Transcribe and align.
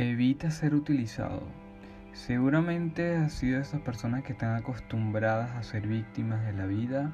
Evita 0.00 0.50
ser 0.50 0.74
utilizado. 0.74 1.42
Seguramente 2.14 3.16
has 3.16 3.34
sido 3.34 3.60
esas 3.60 3.82
personas 3.82 4.24
que 4.24 4.32
están 4.32 4.56
acostumbradas 4.56 5.50
a 5.50 5.62
ser 5.62 5.86
víctimas 5.86 6.42
de 6.46 6.54
la 6.54 6.64
vida, 6.64 7.12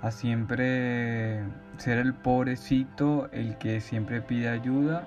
a 0.00 0.10
siempre 0.10 1.42
ser 1.76 1.98
el 1.98 2.14
pobrecito, 2.14 3.30
el 3.32 3.58
que 3.58 3.82
siempre 3.82 4.22
pide 4.22 4.48
ayuda 4.48 5.06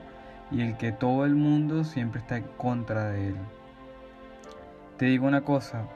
y 0.52 0.62
el 0.62 0.78
que 0.78 0.92
todo 0.92 1.26
el 1.26 1.34
mundo 1.34 1.84
siempre 1.84 2.22
está 2.22 2.38
en 2.38 2.46
contra 2.58 3.10
de 3.10 3.30
él. 3.30 3.36
Te 4.98 5.08
digo 5.08 5.26
una 5.26 5.42
cosa, 5.42 5.88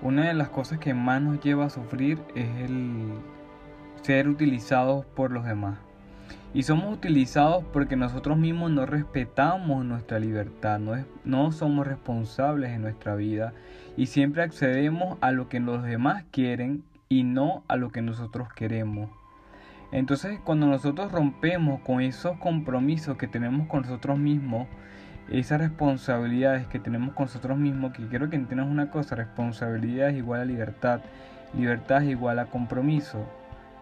una 0.00 0.26
de 0.26 0.34
las 0.34 0.48
cosas 0.48 0.80
que 0.80 0.94
más 0.94 1.22
nos 1.22 1.40
lleva 1.40 1.66
a 1.66 1.70
sufrir 1.70 2.18
es 2.34 2.48
el 2.56 3.20
ser 4.00 4.28
utilizados 4.28 5.06
por 5.06 5.30
los 5.30 5.44
demás. 5.44 5.78
Y 6.54 6.64
somos 6.64 6.92
utilizados 6.92 7.64
porque 7.72 7.96
nosotros 7.96 8.36
mismos 8.36 8.70
no 8.70 8.84
respetamos 8.84 9.84
nuestra 9.84 10.18
libertad, 10.18 10.78
no, 10.78 11.02
no 11.24 11.50
somos 11.52 11.86
responsables 11.86 12.70
en 12.70 12.82
nuestra 12.82 13.14
vida 13.14 13.54
y 13.96 14.06
siempre 14.06 14.42
accedemos 14.42 15.16
a 15.20 15.32
lo 15.32 15.48
que 15.48 15.60
los 15.60 15.82
demás 15.82 16.24
quieren 16.30 16.84
y 17.08 17.24
no 17.24 17.64
a 17.68 17.76
lo 17.76 17.90
que 17.90 18.02
nosotros 18.02 18.48
queremos. 18.54 19.10
Entonces 19.92 20.40
cuando 20.44 20.66
nosotros 20.66 21.12
rompemos 21.12 21.80
con 21.80 22.00
esos 22.00 22.38
compromisos 22.38 23.16
que 23.16 23.28
tenemos 23.28 23.66
con 23.68 23.82
nosotros 23.82 24.18
mismos, 24.18 24.66
esas 25.30 25.60
responsabilidades 25.60 26.66
que 26.66 26.78
tenemos 26.78 27.14
con 27.14 27.26
nosotros 27.26 27.56
mismos, 27.56 27.92
que 27.92 28.06
quiero 28.08 28.28
que 28.28 28.36
entiendas 28.36 28.68
una 28.68 28.90
cosa, 28.90 29.14
responsabilidad 29.14 30.10
es 30.10 30.16
igual 30.16 30.40
a 30.40 30.44
libertad, 30.44 31.00
libertad 31.56 32.02
es 32.02 32.10
igual 32.10 32.38
a 32.38 32.46
compromiso. 32.46 33.26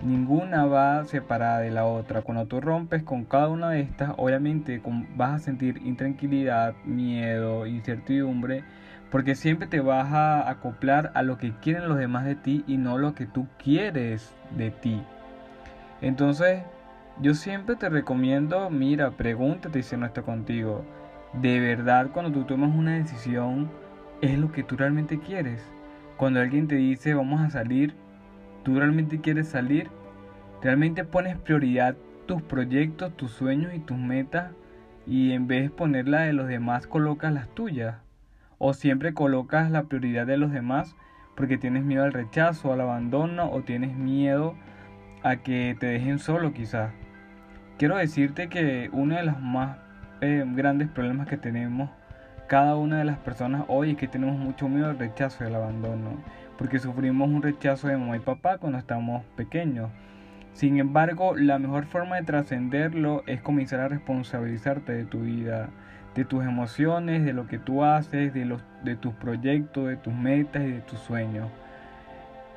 Ninguna 0.02 0.64
va 0.64 1.04
separada 1.04 1.60
de 1.60 1.70
la 1.70 1.84
otra. 1.84 2.22
Cuando 2.22 2.46
tú 2.46 2.60
rompes 2.60 3.02
con 3.02 3.24
cada 3.24 3.48
una 3.48 3.70
de 3.70 3.80
estas, 3.80 4.12
obviamente 4.16 4.80
vas 5.14 5.32
a 5.32 5.38
sentir 5.44 5.78
intranquilidad, 5.84 6.74
miedo, 6.84 7.66
incertidumbre, 7.66 8.64
porque 9.10 9.34
siempre 9.34 9.68
te 9.68 9.80
vas 9.80 10.10
a 10.12 10.48
acoplar 10.48 11.12
a 11.14 11.22
lo 11.22 11.36
que 11.36 11.52
quieren 11.52 11.88
los 11.88 11.98
demás 11.98 12.24
de 12.24 12.34
ti 12.34 12.64
y 12.66 12.78
no 12.78 12.96
lo 12.96 13.14
que 13.14 13.26
tú 13.26 13.46
quieres 13.62 14.34
de 14.56 14.70
ti. 14.70 15.02
Entonces, 16.00 16.62
yo 17.20 17.34
siempre 17.34 17.76
te 17.76 17.90
recomiendo, 17.90 18.70
mira, 18.70 19.10
pregúntate 19.10 19.82
si 19.82 19.96
no 19.98 20.06
esto 20.06 20.24
contigo. 20.24 20.82
De 21.34 21.60
verdad, 21.60 22.08
cuando 22.12 22.32
tú 22.32 22.44
tomas 22.44 22.74
una 22.74 22.94
decisión, 22.94 23.70
es 24.22 24.38
lo 24.38 24.50
que 24.50 24.62
tú 24.62 24.76
realmente 24.76 25.18
quieres. 25.18 25.62
Cuando 26.16 26.40
alguien 26.40 26.68
te 26.68 26.76
dice 26.76 27.12
vamos 27.12 27.42
a 27.42 27.50
salir, 27.50 27.94
¿Tú 28.62 28.78
realmente 28.78 29.20
quieres 29.20 29.48
salir? 29.48 29.88
¿Realmente 30.62 31.04
pones 31.04 31.38
prioridad 31.38 31.96
tus 32.26 32.42
proyectos, 32.42 33.16
tus 33.16 33.30
sueños 33.30 33.72
y 33.74 33.78
tus 33.78 33.96
metas 33.96 34.52
y 35.06 35.32
en 35.32 35.46
vez 35.46 35.64
de 35.64 35.70
poner 35.70 36.08
la 36.08 36.20
de 36.22 36.34
los 36.34 36.46
demás 36.46 36.86
colocas 36.86 37.32
las 37.32 37.48
tuyas? 37.54 37.96
¿O 38.58 38.74
siempre 38.74 39.14
colocas 39.14 39.70
la 39.70 39.84
prioridad 39.84 40.26
de 40.26 40.36
los 40.36 40.52
demás 40.52 40.94
porque 41.34 41.56
tienes 41.56 41.84
miedo 41.84 42.04
al 42.04 42.12
rechazo, 42.12 42.72
al 42.72 42.82
abandono 42.82 43.50
o 43.50 43.62
tienes 43.62 43.96
miedo 43.96 44.54
a 45.22 45.36
que 45.36 45.74
te 45.80 45.86
dejen 45.86 46.18
solo 46.18 46.52
quizás? 46.52 46.92
Quiero 47.78 47.96
decirte 47.96 48.48
que 48.48 48.90
uno 48.92 49.16
de 49.16 49.22
los 49.22 49.40
más 49.40 49.78
eh, 50.20 50.44
grandes 50.54 50.88
problemas 50.88 51.28
que 51.28 51.38
tenemos 51.38 51.88
cada 52.50 52.74
una 52.74 52.98
de 52.98 53.04
las 53.04 53.16
personas 53.18 53.64
hoy 53.68 53.92
es 53.92 53.96
que 53.96 54.08
tenemos 54.08 54.36
mucho 54.36 54.68
miedo 54.68 54.90
al 54.90 54.98
rechazo 54.98 55.44
y 55.44 55.46
al 55.46 55.54
abandono 55.54 56.18
porque 56.60 56.78
sufrimos 56.78 57.26
un 57.26 57.40
rechazo 57.40 57.88
de 57.88 57.96
mamá 57.96 58.18
y 58.18 58.20
papá 58.20 58.58
cuando 58.58 58.76
estamos 58.76 59.24
pequeños. 59.34 59.88
Sin 60.52 60.78
embargo, 60.78 61.34
la 61.34 61.58
mejor 61.58 61.86
forma 61.86 62.16
de 62.16 62.24
trascenderlo 62.24 63.22
es 63.26 63.40
comenzar 63.40 63.80
a 63.80 63.88
responsabilizarte 63.88 64.92
de 64.92 65.06
tu 65.06 65.20
vida, 65.20 65.70
de 66.14 66.26
tus 66.26 66.44
emociones, 66.44 67.24
de 67.24 67.32
lo 67.32 67.46
que 67.46 67.58
tú 67.58 67.82
haces, 67.82 68.34
de, 68.34 68.44
los, 68.44 68.62
de 68.84 68.94
tus 68.94 69.14
proyectos, 69.14 69.88
de 69.88 69.96
tus 69.96 70.12
metas 70.12 70.62
y 70.62 70.72
de 70.72 70.80
tus 70.82 70.98
sueños. 70.98 71.48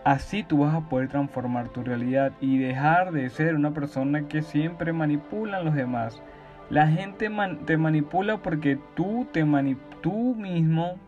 Así 0.04 0.44
tú 0.44 0.58
vas 0.58 0.76
a 0.76 0.90
poder 0.90 1.08
transformar 1.08 1.70
tu 1.70 1.82
realidad 1.82 2.34
y 2.42 2.58
dejar 2.58 3.14
de 3.14 3.30
ser 3.30 3.56
una 3.56 3.72
persona 3.72 4.28
que 4.28 4.42
siempre 4.42 4.92
manipula 4.92 5.60
a 5.60 5.64
los 5.64 5.76
demás. 5.76 6.22
La 6.70 6.90
gente 6.90 7.32
te 7.66 7.78
manipula 7.78 8.40
porque 8.40 8.78
tú, 8.96 9.30
te 9.32 9.46
tú 10.02 10.36
mismo 10.36 11.00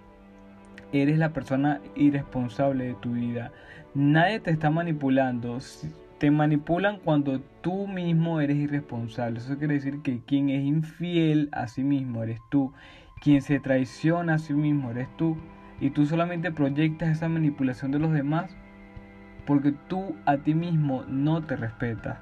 eres 1.01 1.17
la 1.17 1.33
persona 1.33 1.81
irresponsable 1.95 2.85
de 2.85 2.93
tu 2.95 3.13
vida. 3.13 3.51
Nadie 3.93 4.39
te 4.39 4.51
está 4.51 4.69
manipulando. 4.69 5.57
Te 6.17 6.31
manipulan 6.31 6.99
cuando 6.99 7.41
tú 7.61 7.87
mismo 7.87 8.39
eres 8.39 8.57
irresponsable. 8.57 9.39
Eso 9.39 9.57
quiere 9.57 9.75
decir 9.75 10.01
que 10.01 10.21
quien 10.21 10.49
es 10.49 10.63
infiel 10.63 11.49
a 11.51 11.67
sí 11.67 11.83
mismo 11.83 12.23
eres 12.23 12.39
tú. 12.49 12.73
Quien 13.21 13.41
se 13.41 13.59
traiciona 13.59 14.35
a 14.35 14.39
sí 14.39 14.53
mismo 14.53 14.91
eres 14.91 15.07
tú. 15.17 15.37
Y 15.79 15.89
tú 15.89 16.05
solamente 16.05 16.51
proyectas 16.51 17.09
esa 17.09 17.27
manipulación 17.27 17.91
de 17.91 17.99
los 17.99 18.13
demás 18.13 18.55
porque 19.45 19.73
tú 19.87 20.15
a 20.25 20.37
ti 20.37 20.53
mismo 20.53 21.03
no 21.07 21.43
te 21.43 21.55
respetas. 21.55 22.17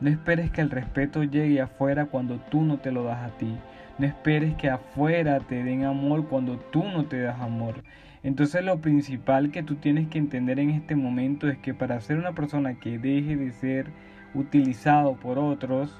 No 0.00 0.10
esperes 0.10 0.50
que 0.50 0.60
el 0.60 0.70
respeto 0.70 1.22
llegue 1.22 1.60
afuera 1.60 2.06
cuando 2.06 2.36
tú 2.50 2.62
no 2.62 2.78
te 2.78 2.90
lo 2.90 3.04
das 3.04 3.30
a 3.30 3.36
ti. 3.36 3.54
No 3.98 4.06
esperes 4.06 4.54
que 4.56 4.68
afuera 4.68 5.40
te 5.40 5.62
den 5.62 5.84
amor 5.84 6.26
cuando 6.28 6.58
tú 6.58 6.84
no 6.84 7.04
te 7.04 7.20
das 7.20 7.40
amor. 7.40 7.82
Entonces 8.24 8.64
lo 8.64 8.80
principal 8.80 9.50
que 9.50 9.62
tú 9.62 9.76
tienes 9.76 10.08
que 10.08 10.18
entender 10.18 10.58
en 10.58 10.70
este 10.70 10.96
momento 10.96 11.48
es 11.48 11.58
que 11.58 11.74
para 11.74 12.00
ser 12.00 12.18
una 12.18 12.32
persona 12.32 12.74
que 12.80 12.98
deje 12.98 13.36
de 13.36 13.52
ser 13.52 13.86
utilizado 14.34 15.14
por 15.14 15.38
otros, 15.38 15.94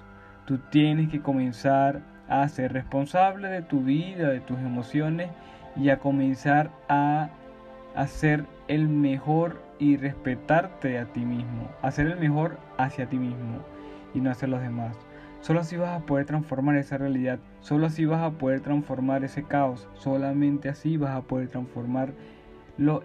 tú 0.46 0.58
tienes 0.70 1.08
que 1.10 1.20
comenzar 1.20 2.02
a 2.28 2.48
ser 2.48 2.72
responsable 2.72 3.48
de 3.48 3.62
tu 3.62 3.82
vida, 3.82 4.30
de 4.30 4.40
tus 4.40 4.58
emociones 4.58 5.28
y 5.76 5.90
a 5.90 5.98
comenzar 5.98 6.70
a 6.88 7.28
hacer 7.94 8.44
el 8.68 8.88
mejor 8.88 9.62
y 9.78 9.96
respetarte 9.96 10.98
a 10.98 11.06
ti 11.06 11.20
mismo, 11.20 11.68
hacer 11.82 12.06
el 12.06 12.18
mejor 12.18 12.58
hacia 12.78 13.06
ti 13.06 13.18
mismo 13.18 13.60
y 14.14 14.20
no 14.20 14.30
hacia 14.30 14.48
los 14.48 14.60
demás. 14.62 14.96
Solo 15.44 15.60
así 15.60 15.76
vas 15.76 16.00
a 16.00 16.06
poder 16.06 16.24
transformar 16.24 16.76
esa 16.76 16.96
realidad, 16.96 17.38
solo 17.60 17.84
así 17.84 18.06
vas 18.06 18.22
a 18.22 18.38
poder 18.38 18.62
transformar 18.62 19.24
ese 19.24 19.42
caos, 19.42 19.86
solamente 19.92 20.70
así 20.70 20.96
vas 20.96 21.14
a 21.14 21.20
poder 21.20 21.48
transformarlo 21.48 22.14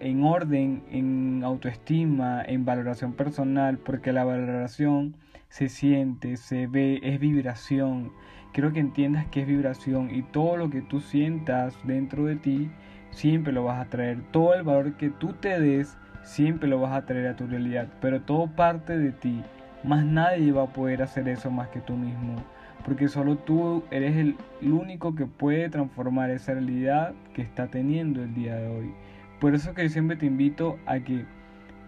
en 0.00 0.24
orden, 0.24 0.82
en 0.90 1.42
autoestima, 1.44 2.42
en 2.42 2.64
valoración 2.64 3.12
personal, 3.12 3.76
porque 3.76 4.14
la 4.14 4.24
valoración 4.24 5.16
se 5.50 5.68
siente, 5.68 6.38
se 6.38 6.66
ve, 6.66 7.00
es 7.02 7.20
vibración. 7.20 8.10
Quiero 8.54 8.72
que 8.72 8.80
entiendas 8.80 9.26
que 9.26 9.42
es 9.42 9.46
vibración 9.46 10.08
y 10.10 10.22
todo 10.22 10.56
lo 10.56 10.70
que 10.70 10.80
tú 10.80 11.00
sientas 11.00 11.76
dentro 11.84 12.24
de 12.24 12.36
ti 12.36 12.70
siempre 13.10 13.52
lo 13.52 13.64
vas 13.64 13.86
a 13.86 13.90
traer. 13.90 14.22
Todo 14.30 14.54
el 14.54 14.62
valor 14.62 14.96
que 14.96 15.10
tú 15.10 15.34
te 15.34 15.60
des 15.60 15.98
siempre 16.22 16.70
lo 16.70 16.80
vas 16.80 16.92
a 16.92 17.04
traer 17.04 17.26
a 17.26 17.36
tu 17.36 17.46
realidad, 17.46 17.88
pero 18.00 18.22
todo 18.22 18.46
parte 18.46 18.96
de 18.96 19.12
ti. 19.12 19.42
Más 19.82 20.04
nadie 20.04 20.52
va 20.52 20.64
a 20.64 20.72
poder 20.72 21.02
hacer 21.02 21.28
eso 21.28 21.50
más 21.50 21.68
que 21.68 21.80
tú 21.80 21.94
mismo. 21.94 22.36
Porque 22.84 23.08
solo 23.08 23.36
tú 23.36 23.82
eres 23.90 24.16
el, 24.16 24.36
único 24.62 25.14
que 25.14 25.26
puede 25.26 25.68
transformar 25.68 26.30
esa 26.30 26.54
realidad 26.54 27.12
que 27.34 27.42
está 27.42 27.66
teniendo 27.68 28.22
el 28.22 28.34
día 28.34 28.56
de 28.56 28.68
hoy. 28.68 28.94
Por 29.40 29.54
eso 29.54 29.74
que 29.74 29.88
siempre 29.88 30.16
te 30.16 30.26
invito 30.26 30.78
a 30.86 30.98
que 31.00 31.24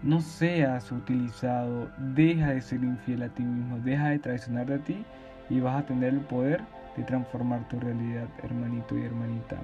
no 0.01 0.21
seas 0.21 0.91
utilizado, 0.91 1.89
deja 1.97 2.51
de 2.51 2.61
ser 2.61 2.83
infiel 2.83 3.23
a 3.23 3.29
ti 3.29 3.43
mismo, 3.43 3.79
deja 3.79 4.09
de 4.09 4.19
traicionar 4.19 4.71
a 4.71 4.79
ti 4.79 5.03
y 5.49 5.59
vas 5.59 5.81
a 5.81 5.85
tener 5.85 6.13
el 6.13 6.19
poder 6.21 6.61
de 6.97 7.03
transformar 7.03 7.67
tu 7.69 7.79
realidad, 7.79 8.27
hermanito 8.43 8.97
y 8.97 9.03
hermanita. 9.03 9.57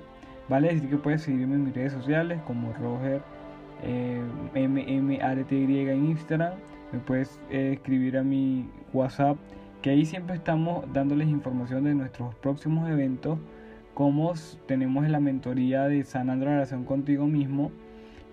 Vale, 0.48 0.70
así 0.70 0.88
que 0.88 0.98
puedes 0.98 1.24
seguirme 1.24 1.56
en 1.56 1.66
mis 1.66 1.76
redes 1.76 1.94
sociales 1.94 2.40
como 2.48 2.74
Roger 2.74 3.22
eh, 3.84 4.22
MMRTY 4.56 5.90
en 5.90 6.06
Instagram 6.06 6.54
me 6.92 7.00
puedes 7.00 7.40
eh, 7.50 7.72
escribir 7.74 8.18
a 8.18 8.24
mi 8.24 8.70
WhatsApp, 8.94 9.38
que 9.82 9.92
ahí 9.92 10.06
siempre 10.06 10.36
estamos 10.36 10.86
dándoles 10.94 11.30
información 11.30 11.84
de 11.84 11.96
nuestros 11.96 12.36
próximos 12.36 12.90
eventos, 12.90 13.40
como 13.94 14.34
tenemos 14.68 15.08
la 15.08 15.20
mentoría 15.20 15.88
de 15.88 16.04
sanando 16.04 16.46
la 16.46 16.52
relación 16.52 16.86
contigo 16.86 17.28
mismo. 17.28 17.72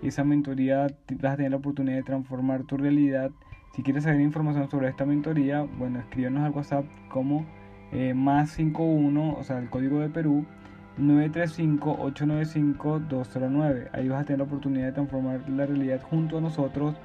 Esa 0.01 0.23
mentoría 0.23 0.87
vas 1.21 1.33
a 1.33 1.37
tener 1.37 1.51
la 1.51 1.57
oportunidad 1.57 1.97
de 1.97 2.03
transformar 2.03 2.63
tu 2.63 2.77
realidad. 2.77 3.31
Si 3.75 3.83
quieres 3.83 4.03
saber 4.03 4.21
información 4.21 4.69
sobre 4.69 4.89
esta 4.89 5.05
mentoría, 5.05 5.61
bueno, 5.61 5.99
escríbenos 5.99 6.43
al 6.43 6.51
WhatsApp 6.51 6.85
como 7.09 7.45
eh, 7.91 8.13
más 8.13 8.51
51, 8.51 9.35
o 9.37 9.43
sea, 9.43 9.59
el 9.59 9.69
código 9.69 9.99
de 9.99 10.09
Perú, 10.09 10.45
935-895-209. 10.99 13.89
Ahí 13.93 14.09
vas 14.09 14.21
a 14.21 14.25
tener 14.25 14.39
la 14.39 14.45
oportunidad 14.45 14.87
de 14.87 14.93
transformar 14.93 15.47
la 15.49 15.65
realidad 15.65 16.01
junto 16.01 16.37
a 16.37 16.41
nosotros 16.41 16.95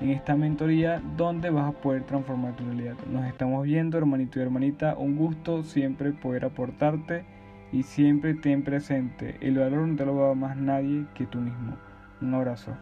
en 0.00 0.10
esta 0.10 0.36
mentoría 0.36 1.02
donde 1.16 1.50
vas 1.50 1.68
a 1.68 1.80
poder 1.80 2.04
transformar 2.04 2.54
tu 2.56 2.64
realidad. 2.64 2.96
Nos 3.10 3.26
estamos 3.26 3.64
viendo, 3.64 3.98
hermanito 3.98 4.38
y 4.38 4.42
hermanita. 4.42 4.94
Un 4.96 5.16
gusto 5.16 5.62
siempre 5.62 6.12
poder 6.12 6.44
aportarte 6.44 7.24
y 7.72 7.82
siempre 7.82 8.34
ten 8.34 8.62
presente. 8.62 9.36
El 9.40 9.58
valor 9.58 9.86
no 9.86 9.96
te 9.96 10.06
lo 10.06 10.14
va 10.16 10.30
a 10.30 10.34
más 10.34 10.56
nadie 10.56 11.06
que 11.14 11.26
tú 11.26 11.38
mismo. 11.38 11.76
Un 12.20 12.34
abrazo. 12.34 12.76